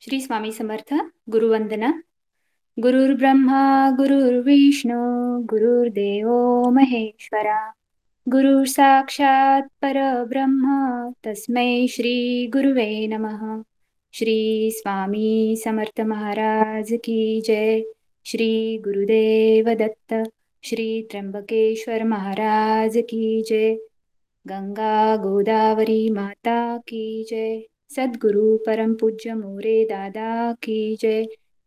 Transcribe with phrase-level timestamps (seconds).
[0.00, 0.94] श्री स्वामी समर्थ
[1.28, 2.02] गुरुवंदना.
[2.80, 4.98] गुरुर्ब्रह्मा गुरुर्विष्णू
[5.40, 6.30] गुरुर्देव
[6.70, 7.72] महेश्वरा.
[8.28, 10.64] गुरु साक्षात परब्रह्म
[11.26, 13.62] तस्मै श्री गुरुवे नमः.
[14.12, 17.82] श्री स्वामी समर्थ महाराज की जय.
[18.24, 20.14] श्री गुरुदेव दत्त
[20.64, 23.74] श्री त्र्यंबकेश्वर महाराज की जय.
[24.46, 27.77] गंगा गोदावरी माता की जय.
[27.90, 31.24] सद्गुरु परम पूज्य मोरे दादा की जय।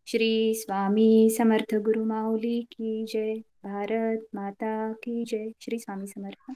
[0.08, 6.52] श्री स्वामी समर्थ गुरु माऊली की जय। भारत माता की जय। श्री स्वामी समर्थ।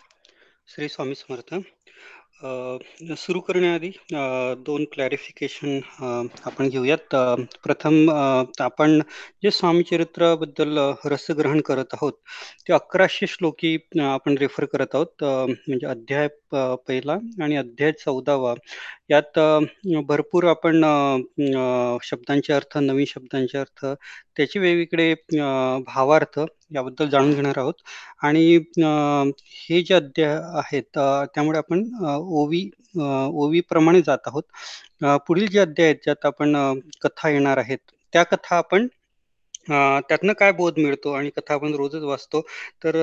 [0.68, 1.54] श्री स्वामी समर्थ।
[3.18, 3.90] सुरू करण्याआधी
[4.66, 5.80] दोन क्लॅरिफिकेशन
[6.46, 7.16] आपण घेऊयात.
[7.64, 8.10] प्रथम
[8.60, 9.00] आपण
[9.44, 12.14] जे स्वामी चरित्राबद्दल रसग्रहण करत आहोत
[12.68, 15.24] ते अकराशे श्लोकी आपण रेफर करत आहोत.
[15.24, 16.28] म्हणजे अध्याय
[16.88, 18.54] पहिला आणि अध्याय चौदावा.
[19.10, 19.40] यात
[20.08, 20.82] भरपूर आपण
[22.04, 23.86] शब्दांचे अर्थ नवीन शब्दांचे अर्थ
[24.38, 25.14] त्याचे वेगवेगळे
[25.88, 26.40] भावार्थ
[26.76, 27.74] याबद्दल जाणून घेणार आहोत.
[28.24, 28.56] आणि
[29.70, 30.84] हे जे अध्याय आहेत
[31.36, 32.70] त्यामुळे आपण ओवी
[33.44, 34.44] ओवी प्रमाणे जात आहोत.
[35.28, 36.56] पुढील जे अध्याय आहेत ज्यात आपण
[37.02, 37.78] कथा येणार आहेत
[38.14, 38.88] त्या कथा आपण
[39.68, 42.42] त्यातनं काय बोध मिळतो आणि कथा आपण रोजच वाचतो?
[42.84, 42.96] तर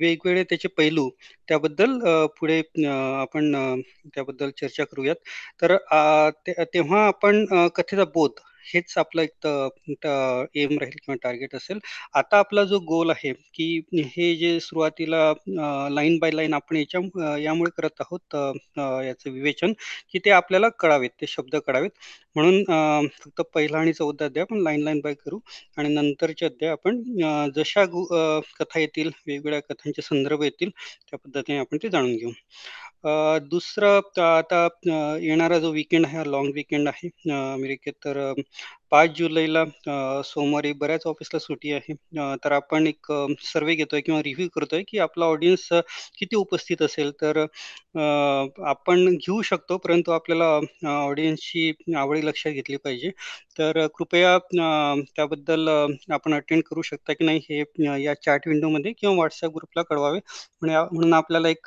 [0.00, 1.08] वेगवेगळे त्याचे पैलू
[1.48, 1.98] त्याबद्दल
[2.40, 3.52] पुढे आपण
[4.06, 5.16] त्याबद्दल चर्चा करूयात.
[5.62, 5.76] तर
[6.74, 7.44] तेव्हा आपण
[7.76, 9.46] कथेचा बोध हेच आपलं एक
[10.56, 11.78] एम राहील किंवा टार्गेट असेल.
[12.14, 15.32] आता आपला जो गोल आहे की हे जे सुरुवातीला
[15.90, 18.34] लाईन बाय लाईन आपण याच्या यामुळे करत आहोत
[19.04, 19.72] याचं विवेचन
[20.12, 21.90] की ते आपल्याला कळावेत ते शब्द कळावेत.
[22.36, 25.38] म्हणून फक्त पहिला आणि चौदा अध्याय आपण लाईन लाईन बाय करू
[25.76, 27.02] आणि नंतरचे अध्याय आपण
[27.56, 27.84] जशा
[28.58, 30.70] कथा येतील वेगवेगळ्या कथांचे संदर्भ येतील
[31.02, 32.30] त्या पद्धतीने आपण ते जाणून घेऊ.
[33.44, 34.66] दुसरं आता
[35.18, 38.18] येणारा जो विकेंड आहे लॉंग विकेंड आहे अमेरिकेत तर
[38.92, 39.64] पाच जुलैला
[40.24, 41.94] सोमवारी बऱ्याच ऑफिसला सुट्टी आहे.
[42.44, 43.12] तर आपण एक
[43.44, 45.68] सर्वे घेतोय किंवा रिव्ह्यू करतोय की आपला ऑडियन्स
[46.18, 47.10] किती उपस्थित असेल?
[47.22, 47.38] तर
[48.66, 50.48] आपण घेऊ शकतो परंतु आपल्याला
[50.90, 53.10] ऑडियन्सची आवडी लक्षात घेतली पाहिजे.
[53.58, 55.68] तर कृपया त्याबद्दल
[56.12, 60.18] आपण अटेंड करू शकता की नाही हे या चॅट विंडोमध्ये किंवा व्हॉट्सअप ग्रुपला कळवावे.
[60.62, 61.66] म्हणून आपल्याला एक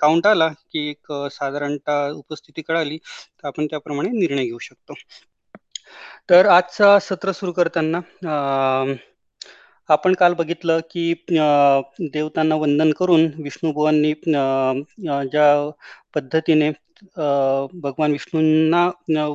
[0.00, 4.94] काउंट आला की एक साधारणतः उपस्थिती कळाली तर आपण त्याप्रमाणे निर्णय घेऊ शकतो.
[6.30, 8.00] तर आजचा सत्र सुरू करताना
[9.88, 15.48] आपण काल बघितलं की देवतांना वंदन करून विष्णुबुवांनी ज्या
[16.14, 16.70] पद्धतीने
[17.82, 18.86] भगवान विष्णूंना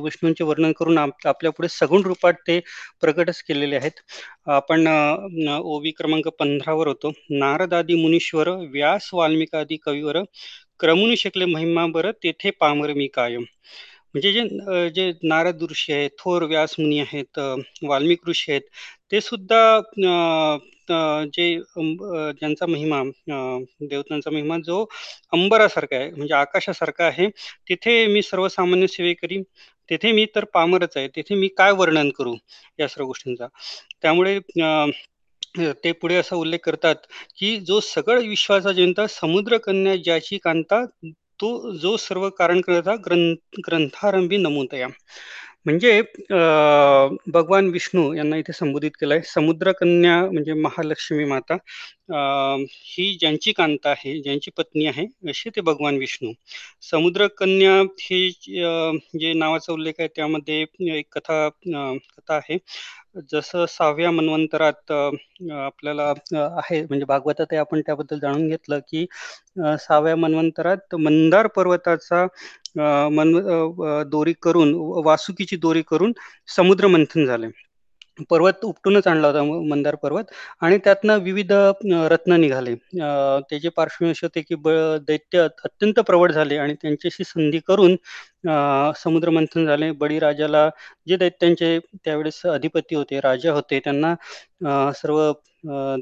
[0.02, 2.58] विष्णूंचे वर्णन करून आपल्या पुढे सगुण रूपात ते
[3.00, 4.00] प्रकटच केलेले आहेत.
[4.48, 4.86] आपण
[5.64, 7.12] ओवी क्रमांक पंधरावर होतो.
[7.32, 10.18] नारदादी मुनीश्वर व्यास वाल्मिकादी कवीवर
[10.80, 13.44] क्रमून शकले महिमा बरं तेथे पामर मी कायम.
[14.14, 17.38] म्हणजे जे जे नारद ऋषी आहेत थोर व्यास मुनी आहेत
[17.82, 18.62] वाल्मिक ऋषी आहेत
[19.12, 19.80] ते सुद्धा
[21.34, 24.84] जे ज्यांचा महिमा देवतांचा महिमा जो
[25.32, 27.28] अंबरासारखा आहे म्हणजे आकाशासारखा आहे
[27.68, 29.42] तिथे मी सर्वसामान्य सेवे करी
[29.88, 32.34] तेथे मी तर पामरच आहे तिथे मी काय वर्णन करू
[32.78, 33.46] या सर्व गोष्टींचा.
[34.02, 34.38] त्यामुळे
[35.84, 36.96] ते पुढे असा उल्लेख करतात
[37.38, 40.84] की जो सगळ विश्वाचा जनता समुद्र कन्या ज्याची कांता
[41.40, 44.88] तो जो सर्व कारण करता ग्रंथ ग्रंथारंभी नमूतया
[45.66, 46.00] म्हणजे
[47.32, 49.20] भगवान विष्णू यांना इथे संबोधित केलंय.
[49.26, 51.54] समुद्रकन्या म्हणजे महालक्ष्मी माता
[52.88, 56.32] ही ज्यांची कांता आहे ज्यांची पत्नी आहे असे ते भगवान विष्णू.
[56.90, 60.60] समुद्रकन्या हे जे नावाचा उल्लेख आहे त्यामध्ये
[60.98, 62.58] एक कथा कथा आहे.
[63.32, 64.92] जसं सहाव्या मन्वंतरात
[65.54, 66.12] आपल्याला
[66.58, 69.04] आहे म्हणजे भागवतात आपण त्याबद्दल जाणून घेतलं की
[69.56, 72.26] सहाव्या मन्वंतरात मंदार पर्वताचा
[73.10, 73.32] मन
[74.10, 74.74] दोरी करून
[75.06, 76.12] वासुकीची दोरी करून
[76.48, 77.46] समुद्र मंथन झाले.
[78.30, 80.24] पर्वत उपटूनच आणला होता मंदार पर्वत.
[80.62, 81.52] आणि त्यातनं विविध
[82.10, 82.74] रत्न निघाले.
[83.50, 84.54] त्याचे पार्श्वश असे होते की
[85.08, 87.96] दैत्य अत्यंत प्रवड झाले आणि त्यांच्याशी संधी करून
[89.02, 89.90] समुद्र मंथन झाले.
[89.92, 90.68] बळीराजाला
[91.08, 94.14] जे दैत्यांचे त्यावेळेस अधिपती होते राजा होते त्यांना
[95.02, 95.30] सर्व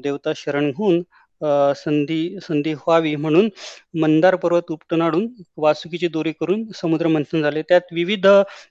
[0.03, 1.01] देवता शरण होऊन
[1.75, 3.47] संधी संधी व्हावी म्हणून
[4.01, 5.01] मंदार पर्वत उपटून
[5.57, 7.61] वासुकीची दोरी करून समुद्र मंथन झाले.
[7.69, 8.25] त्यात विविध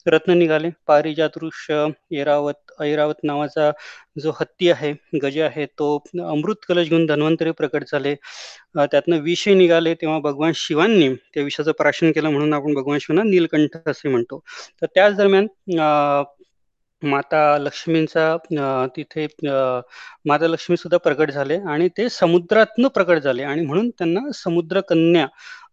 [0.07, 0.69] रत्न निघाले.
[0.87, 1.71] पारिजात वृक्ष
[2.13, 3.71] एरावत ऐरावत नावाचा
[4.23, 4.93] जो हत्ती आहे
[5.23, 5.97] गज आहे तो
[6.27, 8.15] अमृत कलश घेऊन धन्वंतरी प्रकट झाले.
[8.77, 13.77] त्यातनं विषय निघाले तेव्हा भगवान शिवांनी त्या विषयाचं प्राशन केलं म्हणून आपण भगवान शिवांना नीलकंठ
[13.87, 14.43] असे म्हणतो.
[14.83, 15.47] तर त्याच दरम्यान
[17.03, 18.37] माता लक्ष्मींचा
[18.97, 19.27] तिथे
[20.27, 25.27] माता लक्ष्मी सुद्धा प्रकट झाले आणि ते समुद्रातनं प्रकट झाले आणि म्हणून त्यांना समुद्र कन्या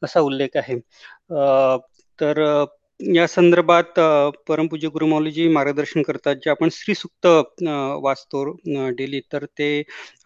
[0.04, 0.80] असा उल्लेख आहे.
[2.20, 2.66] तर
[3.00, 3.94] या संदर्भात
[4.48, 7.26] परमपूज्य गुरुमौलीजी मार्गदर्शन करतात जे आपण श्री सुक्त
[8.04, 8.44] वाचतो
[8.98, 9.70] डेली तर ते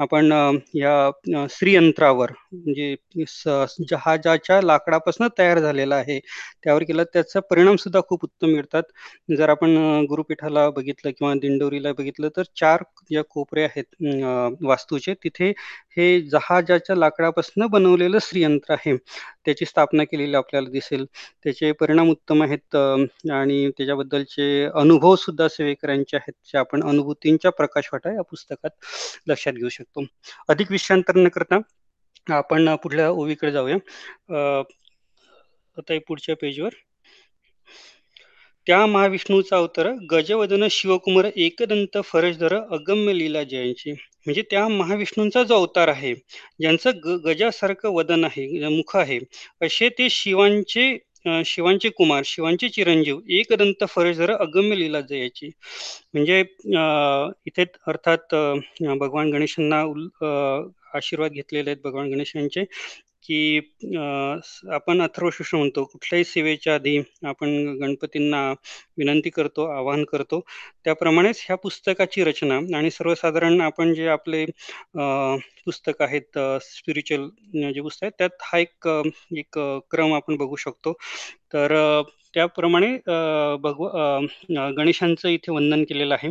[0.02, 0.32] आपण
[0.76, 2.96] या श्रीयंत्रावर म्हणजे
[3.90, 6.20] जहाजाच्या लाकडापासून तयार झालेला आहे.
[6.64, 8.84] त्यावर केला त्याचा परिणाम सुद्धा खूप उत्तम मिळतात.
[9.38, 9.76] जर आपण
[10.10, 15.50] गुरुपीठाला बघितलं किंवा दिंडोरीला बघितलं तर चार ज्या कोपरे आहेत वास्तूचे तिथे
[15.98, 18.96] हे जहाजाच्या लाकडापासून बनवलेलं श्रीयंत्र आहे.
[19.46, 21.06] त्याची स्थापना केलेली आपल्याला दिसेल.
[21.44, 22.60] त्याचे परिणाम उत्तम आहेत.
[22.76, 24.46] आणि त्याच्याबद्दलचे
[24.76, 28.70] अनुभव सुद्धा सेवेकरांचे आहेत जे आपण अनुभूतींच्या प्रकाशवाटा या पुस्तकात
[29.28, 30.06] लक्षात घेऊ शकतो.
[30.50, 31.60] अधिक विषयांतर न करता
[32.28, 33.78] आपण पुढल्या ओवीकडे जाऊया.
[35.78, 36.74] आता पुढच्या पेजवर.
[38.68, 45.88] त्या महाविष्णूचा अवतार गजवदन शिवकुमार एकदंत फरजधर अगम्य लीला जयांची म्हणजे त्या महाविष्णूंचा जो अवतार
[45.88, 49.20] आहे ज्यांचं ग गजासारखं वदन आहे मुख आहे
[49.62, 50.92] असे ते शिवांचे
[51.46, 55.50] शिवांचे कुमार शिवांचे चिरंजीव एकदंत फरजधर अगम्य लिला जयाची.
[56.14, 56.40] म्हणजे
[57.48, 58.36] इथे अर्थात
[59.00, 59.82] भगवान गणेशांना
[60.96, 62.64] आशीर्वाद घेतलेले आहेत भगवान गणेशांचे.
[63.26, 63.60] की
[64.74, 67.50] आपण अथर्वशीर्ष म्हणतो कुठल्याही सेवेच्या आधी आपण
[67.82, 68.42] गणपतींना
[68.98, 70.40] विनंती करतो आवाहन करतो.
[70.86, 74.46] त्याप्रमाणेच ह्या पुस्तकाची रचना आणि सर्वसाधारण आपण जे आपले
[75.66, 78.88] पुस्तक आहेत स्पिरिच्युअल जे पुस्तक आहेत त्यात हा एक
[79.38, 79.60] एक
[79.92, 80.94] क्रम आपण बघू शकतो.
[81.54, 81.74] तर
[82.34, 82.88] त्याप्रमाणे
[83.64, 83.88] भगव
[84.78, 86.30] गणेशांचं इथे वंदन केलेलं आहे.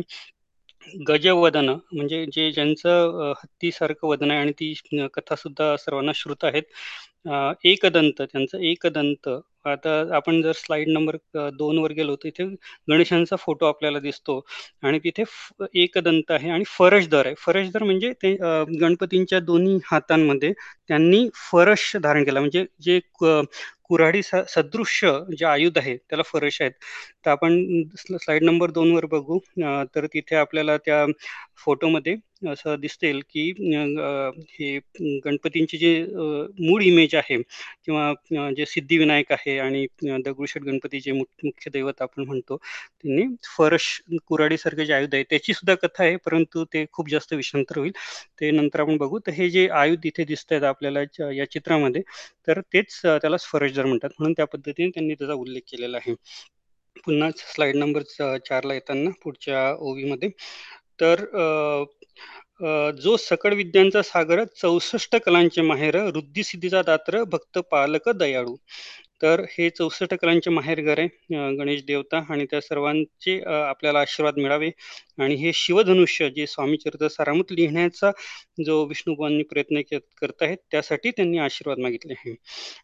[1.07, 4.73] गजवदन म्हणजे जे ज्यांचं हत्तीसारखं वदन आहे आणि ती
[5.13, 6.63] कथा सुद्धा सर्वांना श्रुत आहेत
[7.65, 9.29] एकदंत त्यांचं एकदंत.
[9.65, 11.15] आता आपण जर स्लाइड नंबर
[11.57, 12.43] दोन वर गेलो तर इथे
[12.89, 14.39] गणेशांचा फोटो आपल्याला दिसतो
[14.83, 15.23] आणि तिथे
[15.75, 17.35] एकदंत आहे आणि फरशदर आहे.
[17.39, 18.33] फरशदर म्हणजे ते
[18.81, 20.51] गणपतींच्या दोन्ही हातांमध्ये
[20.87, 22.39] त्यांनी फरश धारण केला.
[22.39, 26.71] म्हणजे जे कुऱ्हाडी सदृश्य जे आयुध आहे त्याला फरश आहेत.
[27.25, 29.39] तर आपण स्लाइड नंबर दोन वर बघू.
[29.95, 31.05] तर तिथे आपल्याला त्या
[31.57, 32.15] फोटोमध्ये
[32.49, 33.41] असं दिसतील की
[34.51, 34.77] हे
[35.25, 35.91] गणपतींची जे
[36.59, 37.37] मूळ इमेज आहे
[37.85, 43.87] किंवा जे सिद्धिविनायक आहे आणि दगडूशेठ गणपतीचे मुख्य दैवत आपण म्हणतो त्यांनी फरश
[44.27, 47.91] कुराडीसारखे जे आयुध आहे त्याची सुद्धा कथा आहे परंतु ते खूप जास्त विषांतर होईल.
[48.41, 49.19] ते नंतर आपण बघू.
[49.19, 50.99] तर हे जे आयुध इथे दिसत आहेत आपल्याला
[51.33, 52.01] या चित्रामध्ये
[52.47, 53.37] तर तेच त्याला
[53.67, 56.13] जर म्हणतात म्हणून त्या पद्धतीने त्यांनी त्याचा उल्लेख केलेला आहे.
[56.97, 58.01] पुन्हा स्लाइड नंबर
[58.39, 60.29] चारला येताना पुढच्या ओवीमध्ये.
[60.99, 61.23] तर
[62.97, 65.97] जो सकळ विद्यांचा सागर चौसष्ट कलांचे माहेर
[66.43, 68.55] सिद्धीचा दात्र भक्त पालक दयाळू.
[69.23, 74.69] तर हे चौसष्ट कलांचे माहेरघर आहे गणेश देवता आणि त्या सर्वांचे आपल्याला आशीर्वाद मिळावे.
[75.19, 78.11] आणि हे शिवधनुष्य जे स्वामी चरित्र सारामत लिहिण्याचा
[78.65, 79.81] जो विष्णुभावांनी प्रयत्न
[80.17, 82.35] करत आहेत त्यासाठी त्यांनी आशीर्वाद मागितले आहे.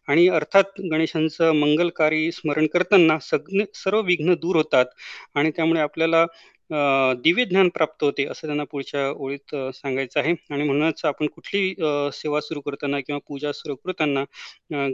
[0.08, 4.86] आणि अर्थात गणेशांचं मंगलकारी स्मरण करताना सगळे सर्व विघ्न दूर होतात.
[5.34, 6.24] आणि त्यामुळे आपल्याला
[6.70, 10.34] दिव्य ज्ञान प्राप्त होते असं त्यांना पुढच्या ओळीत सांगायचं आहे.
[10.50, 11.74] आणि म्हणूनच आपण कुठली
[12.14, 14.24] सेवा सुरू करताना किंवा पूजा सुरू करताना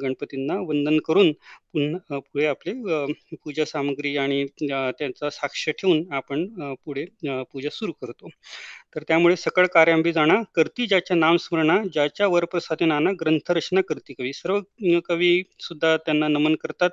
[0.02, 1.32] गणपतींना वंदन करून
[1.72, 2.72] पुन्हा पुढे आपले
[3.36, 6.46] पूजा सामग्री आणि त्यांचा साक्ष ठेवून आपण
[6.84, 7.04] पुढे
[7.52, 8.28] पूजा सुरू करतो.
[8.94, 14.32] तर त्यामुळे सकळ कार्यांबी जाणा करती ज्याच्या नामस्मरणा ज्याच्या वरप्रसादी नाना ग्रंथरचना करती कवी.
[14.34, 14.60] सर्व
[15.06, 16.90] कवी सुद्धा त्यांना नमन करतात.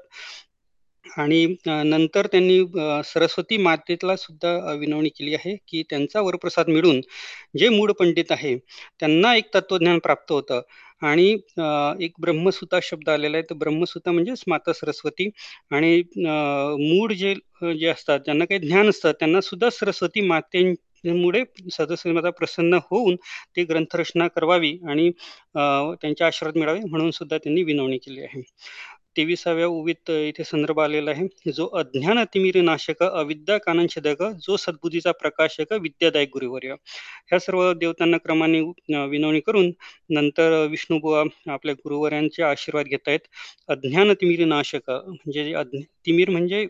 [1.06, 2.60] आणि नंतर त्यांनी
[3.06, 7.02] सरस्वती मातेला सुद्धा विनवणी केली आहे की त्यांचा वरप्रसाद मिळून
[7.58, 8.56] जे मूळ पंडित आहे
[9.00, 10.62] त्यांना एक तत्वज्ञान प्राप्त होतं.
[11.02, 11.26] आणि
[12.00, 15.30] एक ब्रह्मसुता शब्द आलेला आहे तर ब्रह्मसुता म्हणजेच माता सरस्वती.
[15.72, 17.34] आणि मूळ जे
[17.74, 21.44] जे असतात ज्यांना काही ज्ञान असतं त्यांना सुद्धा सरस्वती मातेमुळे
[21.74, 23.16] सदस्य माता प्रसन्न होऊन
[23.56, 25.10] ते ग्रंथरचना करवावी आणि
[25.56, 28.42] त्यांच्या आशीर्वाद मिळावे म्हणून सुद्धा त्यांनी विनवणी केली आहे.
[29.18, 31.28] तेविसाव्या उवीत इथे संदर्भ आलेला आहे.
[31.48, 36.74] जो अज्ञान अतिमिर नाशक अविद्या कानंछदक जो सद्बुद्धीचा प्रकाशक विद्यादायक गुरुवर्य.
[37.30, 38.62] ह्या सर्व देवतांना क्रमाने
[39.10, 39.72] विनवणी करून
[40.12, 43.28] नंतर विष्णुबुवा आपल्या गुरुवर्यांचे आशीर्वाद घेत आहेत
[43.70, 45.54] अज्ञान तिमिर नाशक म्हणजे
[46.06, 46.66] तिमिर म्हणजे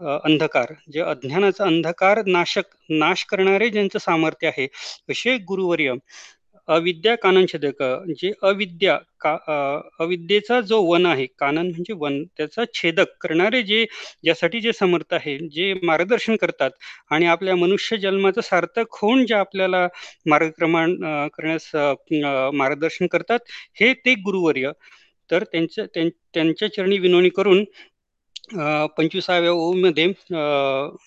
[0.00, 0.72] अंधकार.
[0.92, 4.66] जे अज्ञानाचा अंधकार नाशक नाश करणारे ज्यांचं सामर्थ्य आहे
[5.10, 5.94] असे गुरुवर्य
[6.68, 7.82] अविद्या कानन छेदक
[8.18, 9.30] जे अविद्या का
[10.00, 13.84] अविद्येचा जो वन आहे कानन म्हणजे वन त्याचा छेदक करणारे जे
[14.24, 16.70] ज्यासाठी जे समर्थ आहे जे मार्गदर्शन करतात
[17.10, 19.86] आणि आपल्या मनुष्य जन्माचं सार्थक होऊन जे आपल्याला
[20.26, 20.96] मार्गक्रमण
[21.28, 21.70] करण्यास
[22.54, 23.38] मार्गदर्शन करतात
[23.74, 24.70] हे ते गुरुवर्य.
[25.30, 25.84] तर त्यांच्या
[26.34, 27.64] त्यांच्या चरणी विनवणी करून
[28.96, 30.06] पंचवीसाव्या ओमध्ये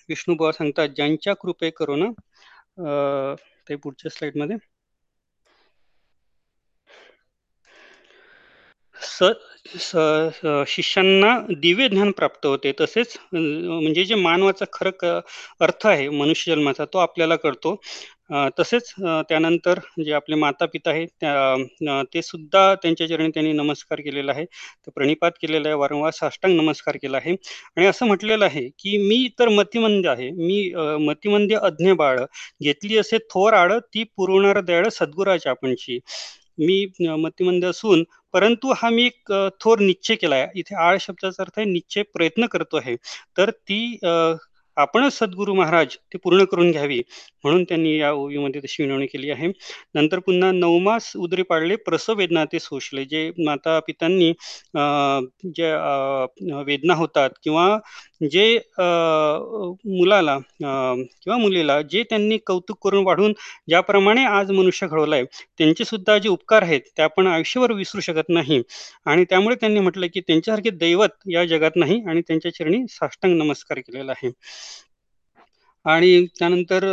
[0.08, 2.12] विष्णुबुवा सांगतात ज्यांच्या कृपे करून
[3.68, 4.56] ते पुढच्या स्लाइडमध्ये
[9.02, 9.32] स
[9.80, 9.96] स
[10.68, 12.72] शिष्यांना दिव्य ज्ञान प्राप्त होते.
[12.80, 15.20] तसेच म्हणजे जे मानवाचा खरं
[15.60, 17.74] अर्थ आहे मनुष्य जन्माचा तो आपल्याला कळतो.
[18.58, 18.92] तसेच
[19.28, 24.44] त्यानंतर जे आपले माता पिता आहेत त्या ते सुद्धा त्यांच्या चरणी त्यांनी नमस्कार केलेला आहे.
[24.44, 27.32] तर प्रणिपात केलेला आहे वारंवार साष्टांग नमस्कार केला आहे.
[27.76, 30.30] आणि असं म्हटलेलं आहे की मी तर मतिमंद आहे.
[30.30, 30.72] मी
[31.06, 32.20] मतिमंद अज्ञ बाळ.
[32.62, 35.98] घेतली असे थोर आड ती पुरवणार दयाळ सद्गुराच्या आपणची
[36.58, 38.02] मी मतिमंद असून
[38.34, 42.46] परंतु हा मी एक थोर निश्चय केला आहे इथे आळ शब्दाचा अर्थ आहे निश्चय प्रयत्न
[42.52, 42.96] करतो आहे.
[43.38, 43.98] तर ती
[44.76, 47.00] आपणच सद्गुरू महाराज ते पूर्ण करून घ्यावी
[47.44, 49.48] म्हणून त्यांनी या ओवीमध्ये तशी विनवणी केली आहे.
[49.94, 54.32] नंतर पुन्हा नवमास उदरी पाडले प्रसव वेदना ते सोशले जे माता पितांनी
[55.46, 57.66] ज्या वेदना होतात किंवा
[58.22, 63.32] जे मुलाला किंवा मुलीला जे त्यांनी कौतुक करून वाढून
[63.68, 65.24] ज्याप्रमाणे आज मनुष्य घडवलाय
[65.58, 68.62] त्यांचे सुद्धा जे उपकार आहेत ते आपण आयुष्यभर विसरू शकत नाही.
[69.06, 73.78] आणि त्यामुळे त्यांनी म्हटलं की त्यांच्यासारखे दैवत या जगात नाही आणि त्यांच्या चरणी साष्टांग नमस्कार
[73.80, 74.30] केलेला आहे.
[75.84, 76.84] आणि त्यानंतर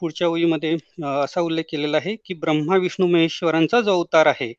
[0.00, 4.52] पुढच्या ओळीमध्ये असा उल्लेख केलेला आहे की ब्रह्मा विष्णू महेश्वरांचा जो अवतार आहे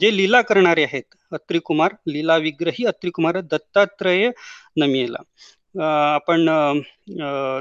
[0.00, 4.30] जे लीला करणारे आहेत अत्रिकुमार लीला विग्रही अत्रिकुमार दत्तात्रय
[4.76, 5.22] नमियेला.
[5.74, 6.46] आपण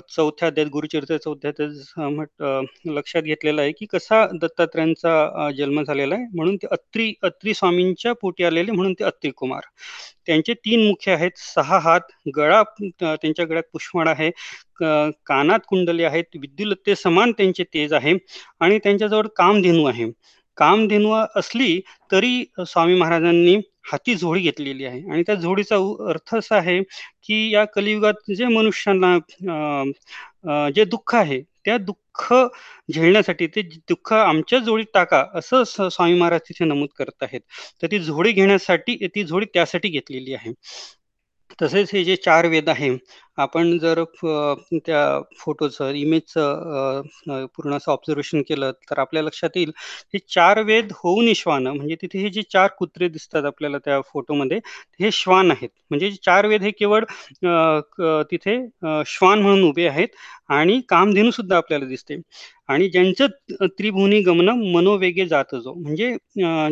[0.10, 6.26] चौथ्या अध्यात गुरुचरित्र चौथ्या अध्यात लक्षात घेतलेलं आहे की कसा दत्तात्रयांचा जन्म झालेला आहे.
[6.36, 9.62] म्हणून ते अत्री अत्री स्वामींच्या पोटी आलेले म्हणून ते अत्री कुमार.
[10.28, 11.32] त्यांचे तीन मुख्य आहेत.
[11.38, 12.62] सहा हात गळा
[13.02, 14.30] त्यांच्या गळ्यात पुष्पण आहे.
[15.28, 16.38] कानात कुंडले आहेत.
[16.42, 18.14] विद्युलते समान त्यांचे तेज आहे.
[18.62, 20.06] आणि त्यांच्याजवळ कामधेनू आहे.
[20.60, 21.80] कामधेनू असली
[22.12, 23.56] तरी स्वामी महाराजांनी
[23.92, 25.02] हाती झोडी घेतलेली आहे.
[25.12, 25.76] आणि त्या झोडीचा
[26.10, 26.82] अर्थ असा आहे
[27.26, 29.18] की या कलियुगात जे मनुष्यांना
[30.76, 32.34] जे दुःख आहे त्या दुःख
[32.90, 37.42] झेलण्यासाठी ते दुःख आमच्या जोडीत टाका असं स्वामी महाराज तिथे नमूद करत आहेत.
[37.82, 40.52] तर ती झोडी घेण्यासाठी ती झोडी त्यासाठी घेतलेली आहे.
[41.60, 42.90] तसेच हे जे चार वेद आहे
[43.38, 44.04] आपण जर
[44.78, 45.02] त्या
[45.40, 47.02] फोटोचं इमेजचं
[47.56, 49.72] पूर्ण असं ऑब्झर्वेशन केलं तर आपल्या लक्षात येईल
[50.14, 54.58] हे चार वेद होऊन श्वान म्हणजे तिथे हे जे चार कुत्रे दिसतात आपल्याला त्या फोटोमध्ये
[55.00, 55.70] हे श्वान आहेत.
[55.92, 57.04] म्हणजे चार वेद हे केवळ
[58.32, 58.58] तिथे
[59.08, 60.08] श्वान म्हणून उभे आहेत
[60.50, 62.16] आणि कामधेनू सुद्धा आपल्याला दिसते.
[62.70, 63.28] आणि ज्यांचं
[63.68, 66.16] त्रिभुवनी गमन मनोवेगे जात जो म्हणजे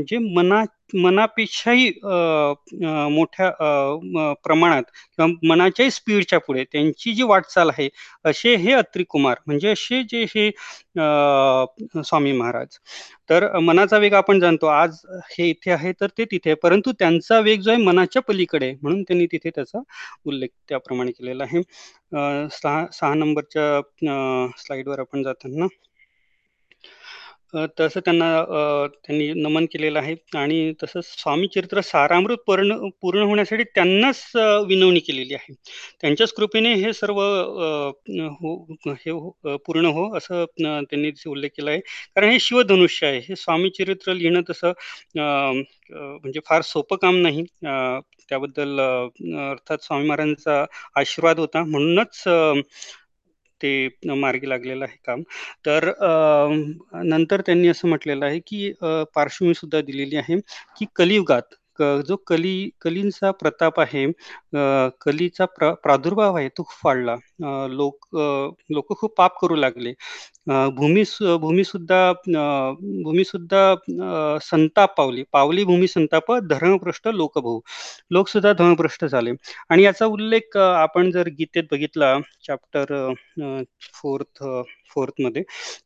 [0.09, 0.63] जे मना
[0.93, 1.89] मनापेक्षाही
[3.11, 3.49] मोठ्या
[4.43, 4.83] प्रमाणात
[5.17, 7.87] किंवा मनाच्याही स्पीडच्या पुढे त्यांची जी वाटचाल आहे
[8.25, 10.49] असे हे अत्रिकुमार म्हणजे असे जे हे
[12.03, 12.77] स्वामी महाराज.
[13.29, 14.67] तर मनाचा वेग आपण जाणतो.
[14.67, 14.97] आज
[15.31, 19.25] हे इथे आहे तर ते तिथे परंतु त्यांचा वेग जो आहे मनाच्या पलीकडे म्हणून त्यांनी
[19.31, 19.79] तिथे त्याचा
[20.25, 21.61] उल्लेख त्याप्रमाणे केलेला आहे.
[22.53, 23.81] सहा सहा नंबरच्या
[24.59, 25.67] स्लाइडवर आपण जाताना
[27.79, 28.27] तसं त्यांना
[29.05, 30.15] त्यांनी नमन केलेलं आहे.
[30.37, 34.21] आणि तसंच स्वामी चरित्र सारामृत पूर्ण पूर्ण होण्यासाठी त्यांनाच
[34.67, 35.53] विनवणी केलेली आहे.
[36.01, 37.19] त्यांच्याच कृपेने हे सर्व
[38.41, 38.55] हो
[38.87, 41.79] हे हो पूर्ण हो असं त्यांनी उल्लेख केला आहे.
[42.15, 43.19] कारण हे शिवधनुष्य आहे.
[43.29, 44.71] हे स्वामी चरित्र लिहिणं तसं
[45.91, 47.43] म्हणजे फार सोपं काम नाही.
[48.29, 50.63] त्याबद्दल अर्थात स्वामी महाराजांचा
[50.99, 51.63] आशीर्वाद होता.
[51.63, 52.23] म्हणूनच
[53.61, 53.69] ते
[54.15, 55.21] मार्गी लागलेलं आहे काम.
[55.65, 55.91] तर
[57.05, 58.71] नंतर त्यांनी असं म्हटलेलं आहे की
[59.15, 60.39] पार्श्वभूमी सुद्धा दिलेली आहे
[60.77, 64.05] की कलियुगात क जो कली कलींचा प्रताप आहे
[65.01, 67.15] कलीचा प्र प्रादुर्भाव आहे तो वाढला.
[67.71, 68.05] लोक
[68.71, 69.93] लोक खूप पाप करू लागले.
[70.77, 71.03] भूमी
[71.41, 72.01] भूमीसुद्धा
[73.03, 73.61] भूमीसुद्धा
[74.43, 75.23] संताप पावली.
[75.33, 77.59] "पावली भूमी संताप, धर्मभ्रष्ट लोकभाहू."
[78.11, 79.31] लोकसुद्धा धर्मभ्रष्ट झाले
[79.69, 82.17] आणि याचा उल्लेख आपण जर गीतेत बघितला,
[82.47, 82.93] चॅप्टर
[83.93, 84.43] फोर्थ
[84.97, 85.41] फोर्थमध्ये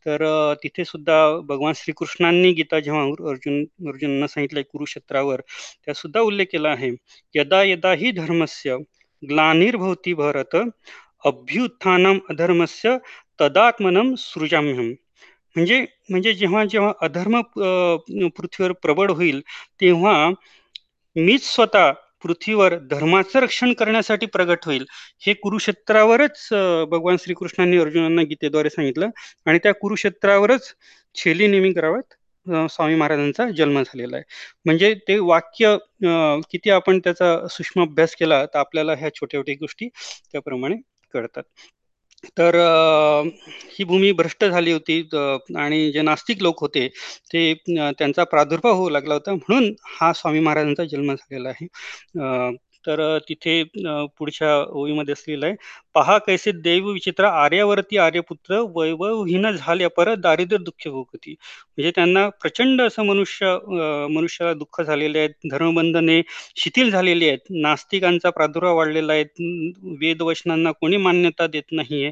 [0.06, 0.24] तर
[0.64, 1.16] तिथे सुद्धा
[1.48, 5.42] भगवान श्रीकृष्णांनी गीता जेव्हा अर्जुन अर्जुनांना सांगितलं कुरुक्षेत्रावर
[5.86, 6.92] त्या सुद्धा उल्लेख केला आहे.
[7.36, 8.78] यदा यदा ही धर्मस्य
[9.24, 10.56] ग्लानिर्भवती भरत
[11.26, 12.98] अभ्युत्थानम अधर्मस्य
[13.40, 14.92] तदात्मनम सृजाम्यम
[15.56, 19.42] म्हणजे म्हणजे जेव्हा जेव्हा अधर्म पृथ्वीवर प्रबळ होईल
[19.82, 20.16] तेव्हा
[21.16, 21.92] मीच स्वतः
[22.24, 24.86] पृथ्वीवर धर्माचं रक्षण करण्यासाठी प्रगट होईल
[25.26, 26.48] हे कुरुक्षेत्रावरच
[26.92, 29.10] भगवान श्रीकृष्णांनी अर्जुनांना गीतेद्वारे सांगितलं
[29.46, 30.74] आणि त्या कुरुक्षेत्रावरच
[31.16, 32.14] छेली नेहमी कराव्यात
[32.70, 34.24] स्वामी महाराजांचा जन्म झालेला आहे.
[34.66, 35.76] म्हणजे ते वाक्य
[36.52, 39.88] किती आपण त्याचा सूक्ष्म अभ्यास केला तर आपल्याला ह्या छोट्या छोट्या गोष्टी
[40.32, 40.76] त्याप्रमाणे
[41.14, 41.44] कळतात.
[42.38, 42.56] तर
[43.72, 45.00] ही भूमी भ्रष्ट झाली होती
[45.58, 46.88] आणि जे नास्तिक लोक होते
[47.34, 51.68] ते त्यांचा प्रादुर्भाव होऊ लागला होता म्हणून हा स्वामी महाराजांचा जन्म झालेला आहे.
[52.86, 53.62] तर तिथे
[54.18, 55.56] पुढच्या ओळीमध्ये असलेला आहे
[55.96, 61.32] पहा कैसे दैव विचित्र आर्यावरती आर्यपुत्र वैभवहीन झाल्या परत दारिद्र्य दुःख भोगती.
[61.32, 63.52] म्हणजे त्यांना प्रचंड असं मनुष्य
[64.12, 66.22] मनुष्याला दुःख झालेले आहेत धर्मबंधने
[66.58, 69.24] शिथिल झालेली आहेत नास्तिकांचा प्रादुर्भाव वाढलेला आहे
[70.02, 72.12] वेदवचनांना कोणी मान्यता देत नाहीये.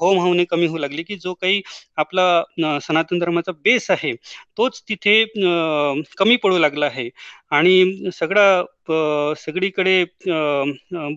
[0.00, 1.60] होम हवने कमी होऊ लागली की जो काही
[1.98, 4.12] आपला सनातन धर्माचा बेस आहे
[4.58, 5.24] तोच तिथे
[6.18, 7.08] कमी पडू लागला आहे.
[7.50, 8.62] आणि सगळा
[9.38, 10.04] सगळीकडे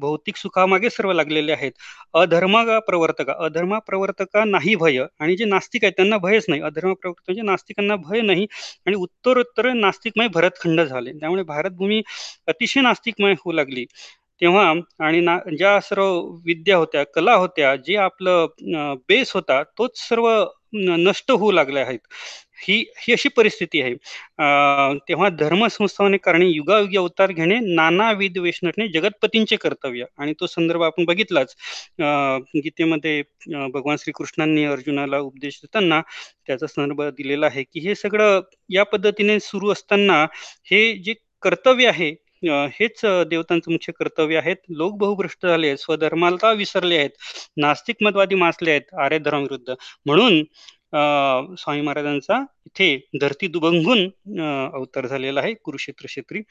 [0.02, 1.72] भौतिक सुखामागे सर्व लागलेले आहेत.
[2.14, 2.58] अधर्म
[2.88, 5.00] प्रवर्तका अधर्म प्रवर्तका नाही भय.
[5.20, 6.62] आणि जे नास्तिक आहेत त्यांना भयच नाही.
[6.62, 8.48] अधर्म प्रवर्तक म्हणजे नास्तिकांना भय नाही
[8.88, 11.12] आणि उत्तरोत्तर नास्तिकमय भरतखंड झाले.
[11.14, 12.02] त्यामुळे भारतभूमी
[12.48, 13.86] अतिशय नास्तिकमय होऊ लागली.
[14.42, 16.06] तेव्हा आणि ना ज्या सर्व
[16.46, 20.28] विद्या होत्या कला होत्या जे आपलं बेस होता तोच सर्व
[20.74, 22.00] नष्ट होऊ लागले आहेत.
[22.68, 23.94] ही ही अशी परिस्थिती आहे.
[25.08, 30.06] तेव्हा धर्म संस्थाने कारणे युगायुगी अवतार घेणे नाना विध वेशनटणे जगतपतींचे कर्तव्य.
[30.18, 31.56] आणि तो संदर्भ आपण बघितलाच.
[32.56, 33.22] गीतेमध्ये
[33.74, 36.02] भगवान श्रीकृष्णांनी अर्जुनाला उपदेश देताना
[36.48, 40.24] त्याचा संदर्भ दिलेला आहे की हे सगळं या पद्धतीने सुरू असताना
[40.72, 41.14] हे जे
[41.44, 42.14] कर्तव्य आहे
[42.44, 44.56] हेच देवतांचं मुख्य कर्तव्य आहेत.
[44.70, 45.78] लोक बहुभ्रष्ट झाले आहेत.
[45.78, 47.10] स्वधर्माला विसरले आहेत.
[47.58, 48.94] नास्तिक मतवादी मासले आहेत.
[49.04, 49.74] आर्य धर्माविरुद्ध.
[50.06, 50.44] म्हणून
[51.60, 54.06] स्वामी महाराजांचा इथे धरती दुभंगून
[54.74, 55.54] अवतार झालेला आहे.
[55.54, 56.42] कुरुक्षेत्र क्षेत्री.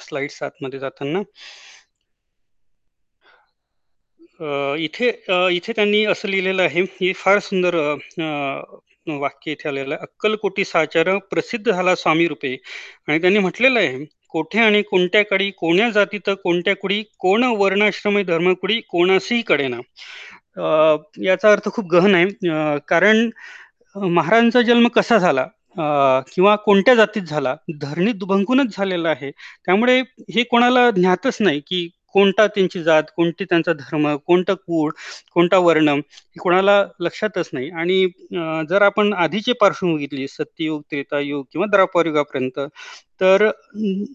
[0.00, 1.20] स्लाइड सात मध्ये जाताना.
[4.78, 5.08] इथे
[5.56, 6.82] इथे त्यांनी असं लिहिलेलं आहे.
[7.00, 7.74] हे फार सुंदर
[9.20, 10.02] वाक्य इथे आलेलं आहे.
[10.02, 12.56] अक्कलकोटी साचार प्रसिद्ध झाला स्वामी रूपे.
[13.08, 18.80] आणि त्यांनी म्हटलेलं आहे कोठे आणि कोणत्या कडी कोण्या जातीत कोणत्या कुडी कोण वर्णाश्रम धर्मकुडी
[18.88, 19.80] कोणासही कडेना
[21.24, 22.78] याचा अर्थ खूप गहन आहे.
[22.88, 23.28] कारण
[23.96, 25.46] महाराजांचा जन्म कसा झाला?
[26.34, 27.54] किंवा कोणत्या जातीत झाला?
[27.80, 29.30] धरणी दुभंकूनच झालेला आहे.
[29.66, 30.00] त्यामुळे
[30.34, 34.90] हे कोणाला ज्ञातच नाही की कोणता त्यांची जात कोणती त्यांचा धर्म कोणतं कूळ
[35.32, 37.70] कोणता वर्ण हे कोणाला लक्षातच नाही.
[37.72, 38.06] आणि
[38.70, 42.60] जर आपण आधीचे पार्श्वभूमी बघितली सत्ययुग त्रेतायुग किंवा द्रापार युगापर्यंत
[43.20, 43.48] तर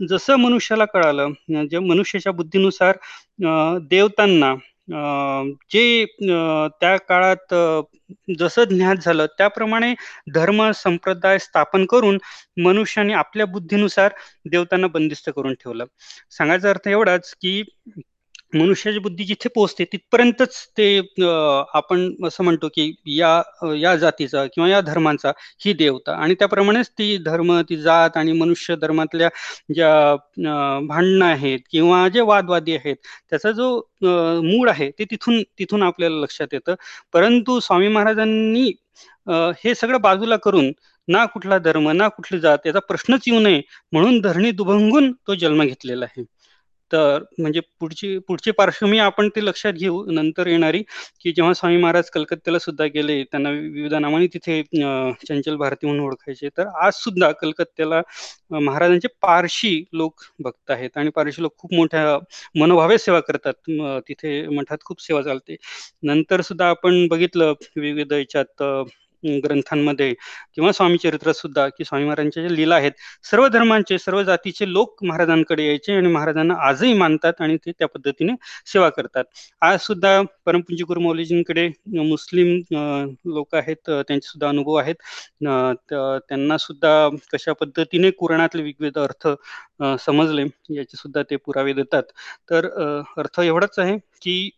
[0.09, 2.97] जसं मनुष्याला कळालं जे मनुष्याच्या बुद्धीनुसार
[3.89, 4.53] देवतांना
[5.71, 6.05] जे
[6.81, 7.53] त्या काळात
[8.39, 9.93] जसं ज्ञात झालं त्याप्रमाणे
[10.33, 12.17] धर्म संप्रदाय स्थापन करून
[12.63, 14.13] मनुष्याने आपल्या बुद्धीनुसार
[14.45, 15.85] देवतांना बंदिस्त करून ठेवलं.
[16.31, 17.61] सांगायचा अर्थ एवढाच की
[18.53, 20.85] मनुष्याची बुद्धी जिथे पोहोचते तिथपर्यंतच ते
[21.73, 23.41] आपण असं म्हणतो की या
[23.75, 25.31] या जातीचा किंवा या धर्मांचा
[25.65, 29.29] ही देवता आणि त्याप्रमाणेच ती धर्म ती जात आणि मनुष्य धर्मातल्या
[29.73, 29.91] ज्या
[30.87, 32.95] भांडणं आहेत किंवा जे वादवादी आहेत
[33.29, 33.69] त्याचा जो
[34.03, 36.75] मूळ आहे ते तिथून तिथून आपल्याला लक्षात येतं.
[37.13, 38.71] परंतु स्वामी महाराजांनी
[39.57, 40.71] हे सगळं बाजूला करून
[41.07, 43.61] ना कुठला धर्म ना कुठली जात याचा प्रश्नच येऊ नये
[43.93, 46.23] म्हणून धरणी दुभंगून तो जन्म घेतलेला आहे.
[46.91, 50.81] तर म्हणजे पुढची पुढची पार्श्वभूमी आपण ते लक्षात घेऊ नंतर येणारी
[51.21, 54.61] की जेव्हा स्वामी महाराज कलकत्त्याला सुद्धा गेले त्यांना विविध नावाने तिथे
[55.27, 56.49] चंचल भारती म्हणून ओळखायचे.
[56.57, 58.01] तर आज सुद्धा कलकत्त्याला
[58.51, 60.97] महाराजांचे पारशी लोक भक्त आहेत.
[60.97, 62.17] आणि पारशी लोक खूप मोठ्या
[62.55, 63.53] मनोभावे सेवा करतात.
[64.07, 65.55] तिथे मठात खूप सेवा चालते.
[66.03, 68.63] नंतर सुद्धा आपण बघितलं विविध याच्यात
[69.43, 70.13] ग्रंथांमध्ये
[70.55, 72.91] किंवा स्वामीचरित्रात सुद्धा की स्वामी महाराजांच्या ज्या लीला आहेत
[73.29, 78.33] सर्व धर्मांचे सर्व जातीचे लोक महाराजांकडे यायचे आणि महाराजांना आजही मानतात आणि ते त्या पद्धतीने
[78.73, 79.23] सेवा करतात.
[79.61, 82.55] आज सुद्धा परमपुंजी गुरु मौलीजींकडे मुस्लिम
[83.33, 84.95] लोक आहेत त्यांचे सुद्धा अनुभव आहेत.
[86.29, 89.27] त्यांना सुद्धा कशा पद्धतीने कुराणातले विविध अर्थ
[90.05, 90.43] समजले
[90.75, 92.03] याचे सुद्धा ते पुरावे देतात.
[92.49, 92.67] तर
[93.17, 94.49] अर्थ एवढाच आहे की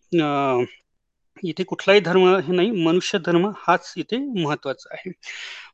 [1.43, 5.11] इथे कुठलाही धर्म हे नाही मनुष्य धर्म हाच इथे महत्त्वाचा आहे.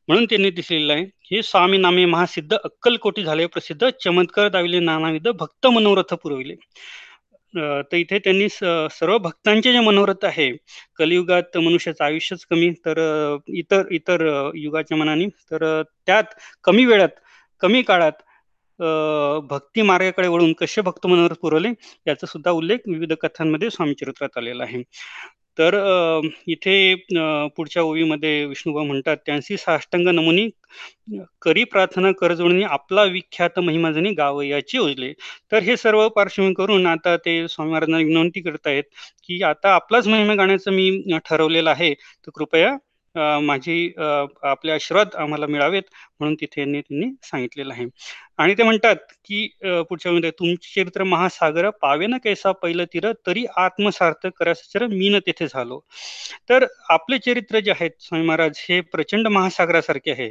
[0.08, 5.66] म्हणून त्यांनी दिसलेलं आहे हे स्वामी नामे महासिद्ध अक्कलकोटी झाले प्रसिद्ध चमत्कार दाविले नानाविध भक्त
[5.66, 6.54] मनोरथ पुरविले.
[7.54, 10.50] तर इथे त्यांनी सर्व भक्तांचे जे मनोरथ आहे
[10.96, 12.98] कलियुगात मनुष्याचं आयुष्यच कमी तर
[13.48, 17.20] इतर इतर युगाच्या मनाने तर त्यात कमी वेळात
[17.62, 18.22] कमी काळात
[19.48, 21.68] भक्ती मार्गाकडे वळून कसे भक्त मनोरथ पुरवले
[22.06, 24.82] याचा सुद्धा उल्लेख विविध कथांमध्ये स्वामी चरित्रात आलेला आहे.
[25.58, 25.74] तर
[26.48, 26.94] इथे
[27.56, 30.48] पुढच्या ओवीमध्ये विष्णुबा म्हणतात त्यांची साष्टांग नमुनी
[31.42, 35.12] करी प्रार्थना करजोडणी आपला विख्यात महिमाजनी गावयाची योजले.
[35.52, 38.84] तर हे सर्व पार्श्वभूमी करून आता ते स्वामी महाराजांना विनंती करतायत
[39.24, 41.92] की आता आपलाच महिमा गाण्याचं मी ठरवलेलं आहे.
[41.94, 42.76] तर कृपया
[43.42, 45.82] माझी आपले आशीर्वाद आम्हाला मिळावेत.
[46.20, 47.86] म्हणून तिथे त्यांनी सांगितलेलं आहे.
[48.38, 49.46] आणि ते म्हणतात की
[49.88, 55.18] पुढच्या म्हणजे तुमचे चरित्र महासागर पावे ना कैसा पहिलं तीर तरी आत्मसार्थ करासर मी न
[55.26, 55.80] तेथे झालो.
[56.50, 60.30] तर आपले चरित्र जे आहेत स्वामी महाराज हे प्रचंड महासागरासारखे आहे.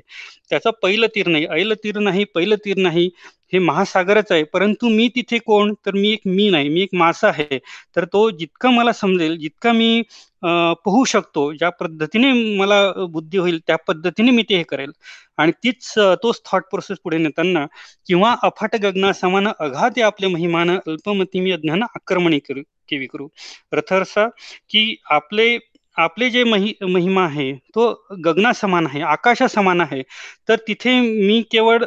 [0.50, 3.10] त्याचं पहिलं तीर नाही ऐल तीर नाही पहिलं तीर नाही
[3.54, 4.44] हे महासागरच आहे.
[4.44, 5.74] परंतु मी तिथे कोण?
[5.86, 7.58] तर मी एक मी नाही मी एक मासा आहे.
[7.96, 10.02] तर तो जितका मला समजेल जितका मी
[10.44, 14.92] पोहू शकतो ज्या पद्धतीने मला बुद्धी होईल त्या पद्धतीने मी ते हे करेल.
[15.38, 17.66] आणि तीच तोच थॉट प्रोसेस पुढे नेताना
[18.08, 23.28] किंवा अफाट गगना समान अघात आपले महिमान अल्पमती अज्ञान आक्रमणी करू केवी करू.
[23.74, 24.28] रथरसा
[24.70, 25.58] की आपले
[25.98, 27.84] आपले जे महि महिमा आहे तो
[28.26, 30.02] गगना समान आहे आकाशा समान आहे.
[30.50, 31.84] तर तिथे मी केवळ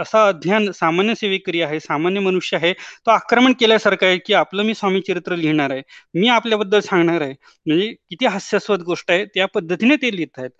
[0.00, 2.72] असा अध्ययन सामान्य सेवेकरी आहे सामान्य मनुष्य आहे
[3.06, 5.82] तो आक्रमण केल्यासारखा आहे की आपलं मी स्वामी चरित्र लिहिणार आहे.
[6.14, 7.32] मी आपल्याबद्दल सांगणार आहे.
[7.66, 10.50] म्हणजे किती हास्यास्पद गोष्ट आहे त्या पद्धतीने ते लिहित आहेत.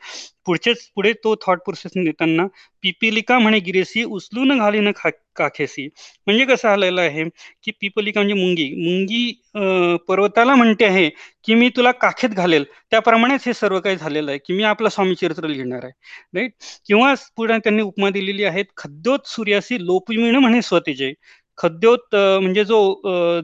[0.47, 2.47] पुढचेच पुढे तो थॉट प्रोसेस लिहिताना
[2.85, 5.87] पिपिलिका म्हणे गिरेसी उचलून घालीन खा काखेसी.
[6.27, 7.25] म्हणजे कसं आलेलं आहे
[7.65, 8.69] की पिपलिका म्हणजे मुंगी.
[8.77, 11.09] मुंगी पर्वताला म्हणते आहे
[11.45, 12.65] की मी तुला काखेत घालेल.
[12.91, 15.93] त्याप्रमाणेच हे सर्व काही झालेलं आहे की मी आपला स्वामी चरित्र लिहिणार आहे.
[16.35, 16.53] राईट
[16.87, 21.13] किंवा पुढे त्यांनी उपमा दिलेली आहेत खद्योत सूर्यासी लोपमिण म्हणे स्वतेजे
[21.59, 22.79] खद्योत म्हणजे जो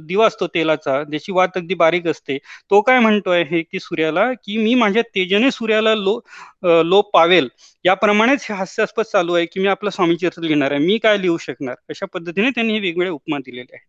[0.00, 2.36] दिवा असतो तेलाचा ज्याची वात अगदी बारीक असते
[2.70, 6.18] तो काय म्हणतोय हे की सूर्याला की मी माझ्या तेजाने सूर्याला लो
[6.62, 7.48] लोप पावेल.
[7.84, 10.80] याप्रमाणेच हे हास्यास्पद चालू आहे की मी आपलं स्वामी चरित्र लिहिणार आहे.
[10.80, 11.74] मी काय लिहू शकणार?
[11.90, 13.86] अशा पद्धतीने त्यांनी हे वेगवेगळे उपमा दिलेले आहेत.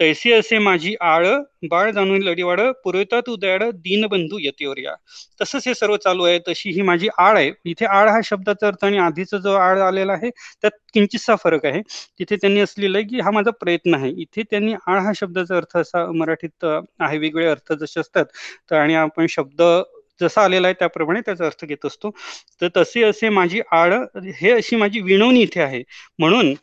[0.00, 1.26] तैसे असे माझी आळ
[1.70, 4.94] बाळ जाणून लढीवाड पुरविता तू दयाड दीनबंधू यतीवर या
[5.40, 6.38] तसंच हे सर्व चालू आहे.
[6.48, 7.50] तशी ही माझी आळ आहे.
[7.64, 11.80] इथे आळ हा शब्दाचा अर्थ आणि आधीचा जो आळ आलेला आहे त्यात किंचितसा फरक आहे.
[12.18, 14.10] तिथे त्यांनी असलेलं आहे की हा माझा प्रयत्न आहे.
[14.22, 17.18] इथे त्यांनी आळ हा शब्दाचा अर्थ असा मराठीत आहे.
[17.18, 18.24] वेगवेगळे अर्थ जसे असतात.
[18.70, 19.62] तर आणि आपण शब्द
[20.20, 22.10] जसा आलेला आहे त्याप्रमाणे त्याचा अर्थ घेत असतो.
[22.60, 23.94] तर तसे असे माझी आळ
[24.36, 25.82] हे अशी माझी विणवणी इथे आहे.
[26.18, 26.54] म्हणून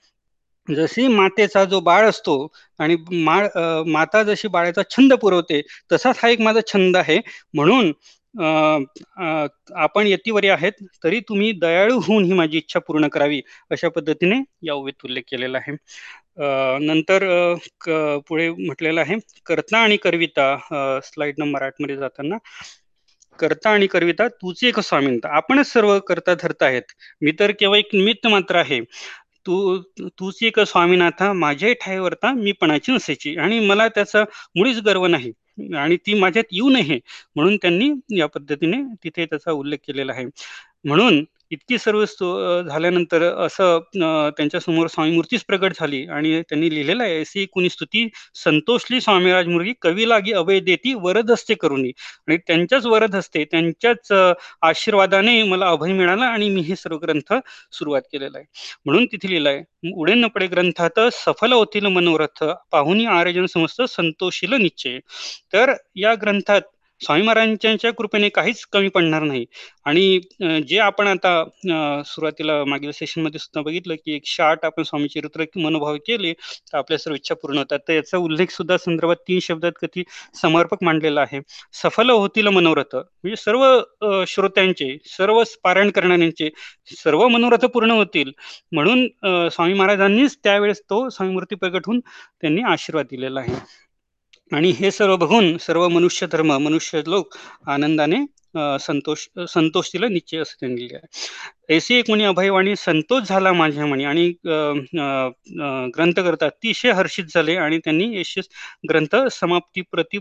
[0.68, 2.36] जशी मातेचा जो बाळ असतो
[2.80, 3.48] आणि माळ
[3.88, 5.62] माता जशी बाळाचा छंद पुरवते
[5.92, 7.20] तसाच हा एक माझा छंद आहे.
[7.54, 7.92] म्हणून
[9.76, 14.36] आपण यतीवरी आहेत तरी तुम्ही दयाळू होऊन ही माझी इच्छा पूर्ण करावी अशा पद्धतीने
[14.68, 15.76] या उभेत उल्लेख केलेला आहे.
[16.86, 17.24] नंतर
[18.28, 22.38] पुढे म्हटलेलं आहे कर्ता आणि करविता स्लाइड नंबर आठमध्ये जाताना.
[23.42, 26.84] करता आणि करविता तूच एक स्वामींता आपणच सर्व करता धरता आहेत.
[27.22, 28.80] मी तर केवळ एक निमित्त मात्र आहे.
[29.48, 29.78] तू
[30.10, 34.24] तूच एक स्वामीनाथा माझ्याही ठाईवरता मी पणाची नसायची आणि मला त्याचा
[34.56, 35.32] मुळीच गर्व नाही
[35.78, 37.00] आणि ती माझ्यात येऊ नये
[37.36, 40.26] म्हणून त्यांनी या पद्धतीने तिथे त्याचा उल्लेख केलेला आहे.
[40.86, 42.04] म्हणून इतकी सर्व
[42.64, 43.80] झाल्यानंतर असं
[44.38, 49.74] त्यांच्यासमोर स्वामी मूर्तीच प्रगट झाली आणि त्यांनी लिहिलेलं आहे अशी कुणी स्तुती संतोषली स्वामीराज मुर्गी
[49.82, 51.92] कवी लागी अभय देती वरद हस्ते करुणी
[52.28, 54.12] आणि त्यांच्याच वरद हस्ते त्यांच्याच
[54.62, 57.34] आशीर्वादाने मला अभय मिळाला आणि मी हे सर्व ग्रंथ
[57.72, 58.46] सुरुवात केलेला आहे.
[58.86, 64.54] म्हणून तिथे लिहिलं आहे उडे न पडे ग्रंथात सफल होतील मनोरथ पाहुनी आर्यजन समस्त संतोषील
[64.54, 65.00] निश्चय.
[65.54, 66.62] तर या ग्रंथात
[67.02, 69.46] स्वामी महाराजांच्या कृपेने काहीच कमी पडणार नाही.
[69.86, 75.46] आणि जे आपण आता सुरुवातीला मागील सेशनमध्ये सुद्धा बघितलं की एकशे आठ आपण स्वामी चरित्र
[75.56, 77.80] मनोभाव केले तर आपल्या सर्व इच्छा पूर्ण होतात.
[77.88, 80.04] तर याचा उल्लेख सुद्धा संदर्भात तीन शब्दात कधी
[80.42, 81.40] समर्पक मांडलेला आहे.
[81.82, 86.50] सफल होतील मनोरथ म्हणजे सर्व श्रोत्यांचे सर्व पारायण करणाऱ्यांचे
[87.04, 88.32] सर्व मनोरथ पूर्ण होतील.
[88.72, 89.08] म्हणून
[89.52, 93.56] स्वामी महाराजांनीच त्यावेळेस तो स्वामीमूर्ती प्रगट होऊन त्यांनी आशीर्वाद दिलेला आहे.
[94.52, 97.36] आणि हे सर्व बघून सर्व मनुष्य धर्म मनुष्य लोक
[97.70, 98.26] आनंदाने
[98.80, 103.86] संतोष संतोष तिला निश्चय असं त्यांनी लिहिले आहे ऐसी एक म्हणे अभयवाणी संतोष झाला माझ्या
[103.86, 104.28] म्हणे आणि
[105.96, 108.50] ग्रंथ करता अतिशय हर्षित झाले आणि त्यांनी यशस
[108.90, 110.20] ग्रंथ समाप्ती प्रति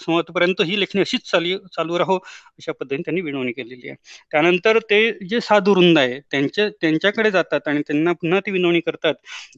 [0.00, 3.96] समाप्तीपर्यंत ही लेखणी अशीच चालू चालू राहो अशा पद्धतीने त्यांनी विनवणी केलेली आहे.
[4.32, 9.14] त्यानंतर ते जे साधू वृंद आहे त्यांच्या त्यांच्याकडे जातात आणि त्यांना पुन्हा ती विनवणी करतात.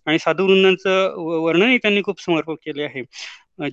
[0.06, 3.02] आणि साधू वृंदांचं वर्णनही त्यांनी खूप समर्पक केले आहे.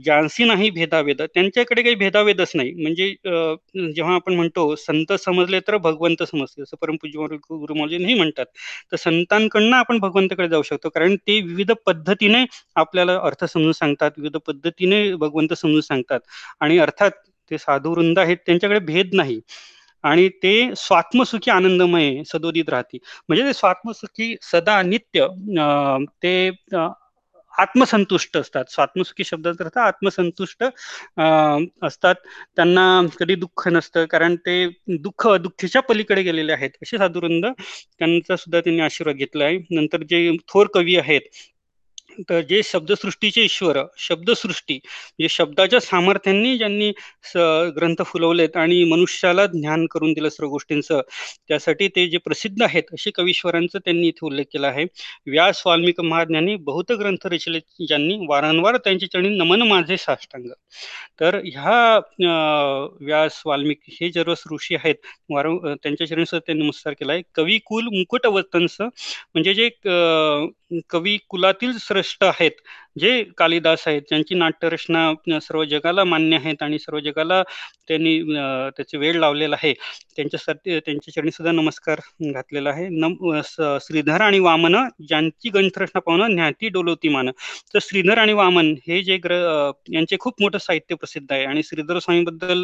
[0.05, 2.71] जानसी नाही भेदाभेद त्यांच्याकडे काही भेदाभेदच नाही.
[2.73, 3.09] म्हणजे
[3.95, 8.45] जेव्हा आपण म्हणतो संत समजले तर भगवंत समजले जसं परमपूज्य गुरुमौली नाही म्हणतात.
[8.91, 12.43] तर संतांकडनं आपण भगवंताकडे जाऊ शकतो कारण ते विविध पद्धतीने
[12.75, 16.19] आपल्याला अर्थ समजून सांगतात विविध पद्धतीने भगवंत समजून सांगतात.
[16.61, 17.11] आणि अर्थात
[17.51, 19.39] ते साधुवृंद आहेत त्यांच्याकडे भेद नाही.
[20.03, 22.97] आणि ते स्वात्मसुखी आनंदमय सदोदित राहते
[23.29, 25.27] म्हणजे ते स्वात्मसुखी सदा नित्य
[26.23, 26.49] ते
[27.57, 28.65] आत्मसंतुष्ट असतात.
[28.69, 30.63] स्वात्मसुखी शब्दाचा अर्थ आत्मसंतुष्ट
[31.85, 32.15] असतात.
[32.55, 32.85] त्यांना
[33.19, 34.65] कधी दुःख नसतं कारण ते
[34.97, 36.69] दुःख दुःखीच्या पलीकडे गेलेले आहेत.
[36.83, 39.57] असे साधुरंद त्यांचा सुद्धा त्यांनी आशीर्वाद घेतला आहे.
[39.71, 41.21] नंतर जे थोर कवी आहेत
[42.29, 46.91] तर जे शब्दसृष्टीचे ईश्वर शब्दसृष्टी म्हणजे शब्दाच्या सामर्थ्यांनी ज्यांनी
[47.75, 51.01] ग्रंथ फुलवलेत आणि मनुष्याला ज्ञान करून दिलं सर्व गोष्टींचं
[51.47, 54.85] त्यासाठी ते जे प्रसिद्ध आहेत असे कवीश्वरांचं त्यांनी इथे उल्लेख केला आहे.
[55.27, 60.49] व्यास वाल्मिक महाज्ञानी बहुत ग्रंथ रचले ज्यांनी वारंवार त्यांच्या चरणी नमन माझे साष्टांग.
[61.19, 61.97] तर ह्या
[63.01, 64.95] व्यास वाल्मिक हे सर्व ऋषी आहेत.
[65.29, 67.21] वारं त्यांच्या चरणी त्यांनी नमस्कार केला आहे.
[67.35, 69.69] कवी कुल मुकुट वतंस म्हणजे जे
[70.89, 72.61] कवी कुलातील श्रेष्ठ आहेत.
[72.95, 77.41] जे कालिदास आहेत ज्यांची नाट्यरचना सर्व जगाला मान्य आहेत आणि सर्व जगाला
[77.87, 78.17] त्यांनी
[78.75, 79.73] त्याचे वेळ लावलेला आहे
[80.15, 82.87] त्यांच्यासाठी त्यांच्या चरणी सुद्धा नमस्कार घातलेला आहे.
[82.89, 83.39] नम
[83.81, 84.75] श्रीधर आणि वामन
[85.07, 87.29] ज्यांची ग्रंथरचना पाहून ज्ञाती डोलवती मान.
[87.73, 89.33] तर श्रीधर आणि वामन हे जे ग्र
[89.93, 92.63] यांचे खूप मोठं साहित्य प्रसिद्ध आहे आणि श्रीधर स्वामीबद्दल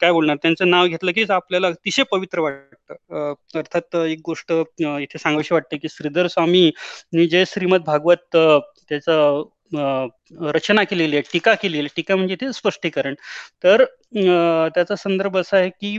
[0.00, 0.36] काय बोलणार?
[0.42, 3.34] त्यांचं नाव घेतलं की आपल्याला अतिशय पवित्र वाटतं.
[3.58, 6.70] अर्थात एक गोष्ट इथे सांगावीशी वाटते की श्रीधर स्वामी
[7.30, 11.88] जे श्रीमद भागवत त्याचं रचना केलेली आहे टीका केलेली आहे.
[11.96, 13.14] टीका म्हणजे ते स्पष्टीकरण.
[13.64, 13.84] तर
[14.74, 15.96] त्याचा संदर्भ असा आहे की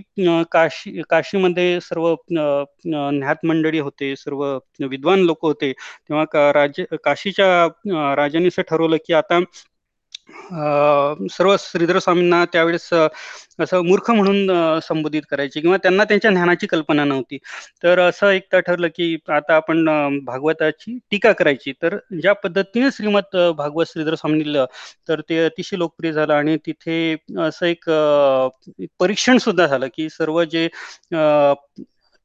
[0.52, 4.44] काशी काशीमध्ये सर्व ज्ञात मंडळी होते सर्व
[4.82, 5.72] विद्वान लोक होते.
[5.72, 7.68] तेव्हा राज काशीच्या
[8.16, 9.40] राजाने असं ठरवलं की आता
[11.30, 12.90] सर्व श्रीधर स्वामींना त्यावेळेस
[13.60, 17.38] असं मूर्ख म्हणून संबोधित करायचे किंवा त्यांना त्यांच्या ज्ञानाची कल्पना नव्हती.
[17.84, 19.86] तर असं एकदा ठरलं की आता आपण
[20.26, 21.74] भागवताची टीका करायची.
[21.82, 24.66] तर ज्या पद्धतीने श्रीमद भागवत श्रीधर स्वामी लिहिलं
[25.10, 27.90] तर ते अतिशय लोकप्रिय झालं आणि तिथे असं एक
[29.00, 30.68] परीक्षण सुद्धा झालं की सर्व जे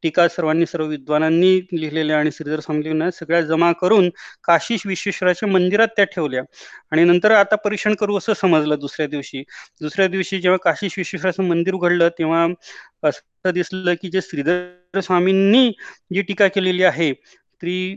[0.06, 4.08] टीका सर्वांनी सर्व विद्वानांनी लिहिलेल्या आणि श्रीधर स्वामी सगळ्या जमा करून
[4.44, 6.42] काशी विश्वेश्वराच्या मंदिरात त्या ठेवल्या.
[6.90, 9.42] आणि नंतर आता परीक्षण करू असं समजलं दुसऱ्या दिवशी.
[9.80, 12.46] दुसऱ्या दिवशी जेव्हा काशी विश्वेश्वराचं मंदिर उघडलं तेव्हा
[13.02, 15.70] असं दिसलं की जे श्रीधर स्वामींनी
[16.14, 17.12] जी टीका केलेली आहे
[17.56, 17.96] स्त्री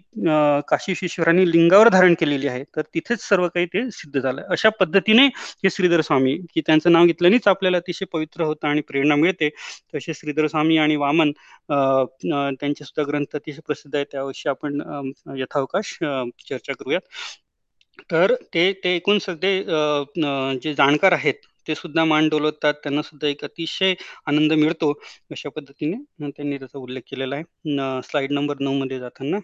[0.67, 4.41] काशी ईश्वरांनी लिंगावर धारण केलेली आहे तर तिथेच सर्व काही ते सिद्ध झालं.
[4.49, 5.25] अशा पद्धतीने
[5.63, 9.49] हे श्रीधर स्वामी की त्यांचं नाव घेतल्यानेच आपल्याला अतिशय पवित्र होतं आणि प्रेरणा मिळते.
[9.95, 11.31] तसे श्रीधर स्वामी आणि वामन
[11.71, 14.81] त्यांचे सुद्धा ग्रंथ अतिशय प्रसिद्ध आहे त्याविषयी आपण
[15.37, 15.97] यथावकाश
[16.49, 17.01] चर्चा करूयात.
[18.11, 19.57] तर ते ते एकूण सगळे
[20.63, 22.73] जे जाणकार आहेत ते सुद्धा मान डोलवतात.
[22.83, 23.93] त्यांना सुद्धा एक अतिशय
[24.27, 24.91] आनंद मिळतो
[25.31, 26.29] अशा पद्धतीने.
[26.29, 28.01] त्यांनी त्याचा उल्लेख केलेला आहे.
[28.09, 29.39] स्लाइड नंबर नऊ मध्ये जाताना.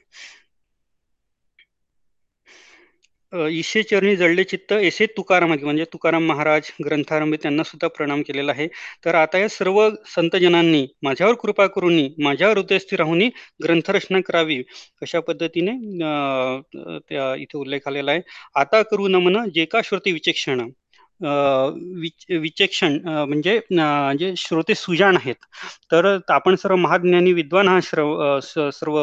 [3.33, 8.67] ईशे चरणी जळले चित्त एसे तुकाराम म्हणजे तुकाराम महाराज ग्रंथारंभी त्यांना सुद्धा प्रणाम केलेला आहे.
[9.05, 9.79] तर आता या सर्व
[10.15, 13.21] संतजनांनी माझ्यावर कृपा करून माझ्यावर हृदयस्थिर राहून
[13.63, 14.61] ग्रंथरचना करावी
[15.01, 15.71] अशा पद्धतीने
[17.43, 18.21] इथे उल्लेख आलेला आहे.
[18.55, 20.67] आता करू नमन जे का श्रुती विचक्षण.
[21.21, 23.59] विचक्षण म्हणजे
[24.19, 25.35] जे श्रोते सुजाण आहेत.
[25.91, 28.39] तर आपण सर्व महाज्ञानी विद्वान हा श्रव
[28.73, 28.97] सर्व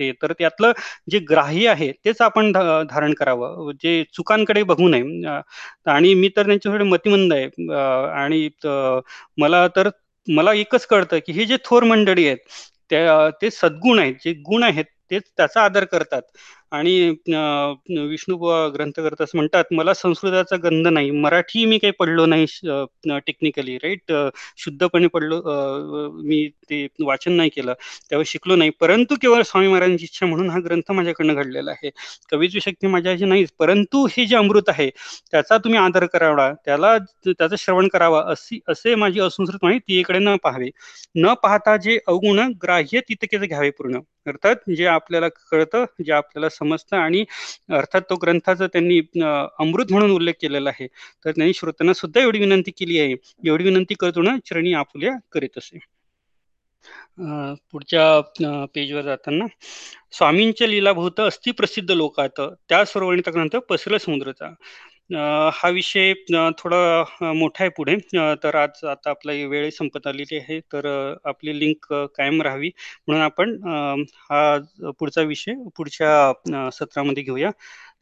[0.00, 0.72] हे तर त्यातलं
[1.10, 3.70] जे ग्राह्य आहे तेच आपण धारण करावं.
[3.82, 5.36] जे चुकांकडे बघू नये.
[5.92, 7.46] आणि मी तर त्यांच्यासाठी मतिमंद आहे.
[8.22, 8.48] आणि
[9.38, 9.88] मला तर
[10.28, 12.38] मला एकच कळतं की हे जे थोर मंडळी आहेत
[13.42, 16.22] ते सद्गुण आहेत जे गुण आहेत तेच त्याचा आदर करतात.
[16.72, 16.92] आणि
[18.08, 18.36] विष्णू
[18.74, 21.10] ग्रंथकर्ता असं म्हणतात मला संस्कृताचा गंध नाही.
[21.10, 22.46] मराठी मी काही पडलो नाही
[23.26, 24.12] टेक्निकली राईट
[24.58, 25.40] शुद्धपणे पडलो
[26.22, 27.72] मी ते वाचन नाही केलं
[28.10, 28.70] त्यावेळी शिकलो नाही.
[28.80, 31.90] परंतु केवळ स्वामी महाराजांची इच्छा म्हणून हा ग्रंथ माझ्याकडनं घडलेला आहे.
[32.30, 33.50] कवीची शक्ती माझ्याशी नाहीच.
[33.58, 34.88] परंतु हे जे अमृत आहे
[35.32, 36.50] त्याचा तुम्ही आदर करावा.
[36.64, 40.70] त्याला त्याचं श्रवण करावा अशी असे माझी असंस्कृत माहिती ती इकडे न पाहावे.
[41.16, 43.98] न पाहता जे अवगुण ग्राह्य तितकेच घ्यावे पूर्ण.
[44.26, 47.24] अर्थात जे आपल्याला कळतं जे आपल्याला समजतं आणि
[47.70, 48.98] अर्थात तो ग्रंथाचा त्यांनी
[49.58, 50.86] अमृत म्हणून उल्लेख केलेला आहे.
[51.24, 53.14] तर त्यांनी श्रोत्यांना सुद्धा एवढी विनंती केली आहे.
[53.46, 55.78] एवढी विनंती करतो ना चरणी आपुल्या करीत असे.
[57.72, 59.46] पुढच्या पेजवर जाताना
[60.12, 64.52] स्वामींच्या लीलाभूत अस्थि प्रसिद्ध लोकात त्या सर्वणीचा ग्रंथ पसरला समुद्राचा.
[65.12, 66.12] हा विषय
[66.58, 66.78] थोडा
[67.32, 67.96] मोठा आहे पुढे.
[68.42, 70.58] तर आज आता आपला वेळ संपत आलेली आहे.
[70.72, 70.86] तर
[71.24, 72.70] आपली लिंक कायम राहावी.
[73.08, 73.56] म्हणून आपण
[74.30, 74.56] हा
[74.98, 77.50] पुढचा विषय पुढच्या सत्रामध्ये घेऊया.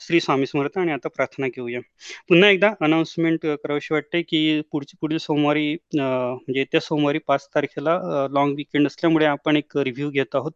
[0.00, 1.80] श्री स्वामी समर्थ आणि आता प्रार्थना घेऊया
[2.28, 7.98] पुन्हा एकदा अनाउन्समेंट करावीशी वाटते की पुढची पुढील सोमवारी म्हणजे येत्या सोमवारी पाच तारखेला
[8.32, 10.52] लॉंग विकेंड असल्यामुळे आपण एक रिव्ह्यू घेत आहोत.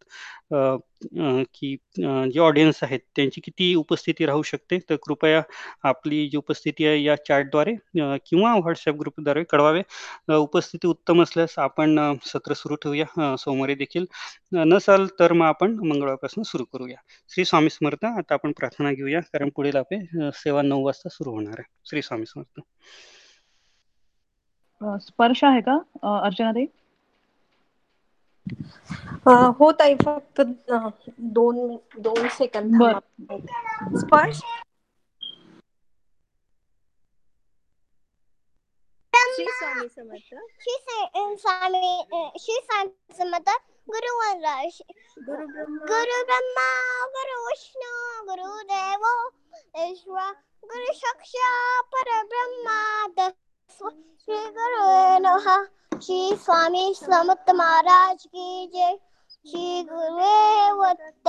[1.54, 1.76] की
[2.32, 5.42] जे ऑडियन्स आहेत त्यांची किती उपस्थिती राहू शकते तर कृपया
[5.88, 9.82] आपली जी उपस्थिती आहे या चॅटद्वारे किंवा व्हॉट्सअप ग्रुपद्वारे कळवावे.
[10.36, 14.04] उपस्थिती उत्तम असल्यास आपण सत्र सुरू ठेवूया सोमवारी देखील.
[14.52, 16.96] नसाल तर मग आपण मंगळवारपासून सुरू करूया.
[17.34, 19.20] श्री स्वामी समर्थ आता आपण प्रार्थना घेऊया.
[19.34, 21.72] कारण पुढील आपले सेवा नऊ वाजता सुरू होणार आहे.
[21.84, 22.60] श्री स्वामी समर्थ.
[25.02, 25.74] स्पर्श आहे का?
[26.22, 26.66] अर्चना ताई
[29.58, 30.40] हो ताई फक्त
[31.18, 32.82] दोन दोन सेकंद
[33.98, 34.40] स्पर्श?
[39.36, 40.76] स्वामी समर्थ श्री
[41.42, 43.48] स्वामी अ, श्री स्वामी समर्थ
[43.88, 44.12] गुरु
[45.18, 46.68] गुरु ब्रह्मा गुरु ब्रह्मा
[47.16, 47.92] गुरु विष्णू
[48.28, 49.06] गुरु देव
[50.64, 52.78] गुरु साक्षात परब्रह्मा
[53.18, 53.90] तस्मै
[54.24, 54.86] श्री गुरु
[55.26, 55.64] नमः
[56.02, 58.96] श्री स्वामी समर्थ महाराज की जय
[59.46, 61.28] श्री गुरुदेवत्त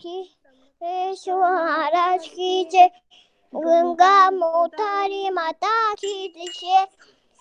[0.00, 2.90] श्री महाराज की जय
[3.52, 6.86] गंगा मोतारी माता की जय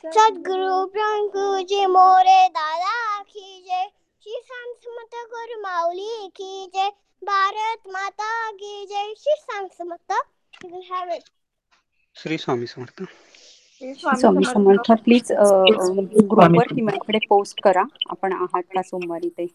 [0.05, 3.85] सद्गुरु ब्रह्मगुरु जी मोरे दादा की जय
[4.23, 6.89] श्री समर्थ गुरु माऊली की जय
[7.23, 9.35] भारत माता की जय श्री
[11.17, 11.23] it.
[12.15, 13.03] श्री स्वामी समर्थ
[13.79, 17.85] श्री स्वामी समर्थ प्लीज ग्रुपवर किंवा इकडे पोस्ट करा.
[18.09, 19.47] आपण आहात का सोमवारी ते?